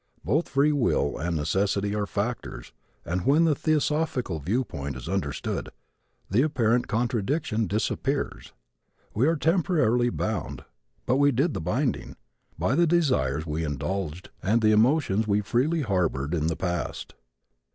Both 0.25 0.49
free 0.49 0.71
will 0.71 1.15
and 1.19 1.35
necessity 1.35 1.93
are 1.93 2.07
factors 2.07 2.71
and 3.05 3.23
when 3.23 3.43
the 3.45 3.53
theosophical 3.53 4.39
viewpoint 4.39 4.95
is 4.97 5.07
understood 5.07 5.69
the 6.27 6.41
apparent 6.41 6.87
contradiction 6.87 7.67
disappears. 7.67 8.51
We 9.13 9.27
are 9.27 9.35
temporarily 9.35 10.09
bound, 10.09 10.65
but 11.05 11.17
we 11.17 11.31
did 11.31 11.53
the 11.53 11.61
binding, 11.61 12.15
by 12.57 12.73
the 12.73 12.87
desires 12.87 13.45
we 13.45 13.63
indulged 13.63 14.31
and 14.41 14.63
the 14.63 14.71
emotions 14.71 15.27
we 15.27 15.41
freely 15.41 15.81
harbored 15.81 16.33
in 16.33 16.47
the 16.47 16.55
past. 16.55 17.13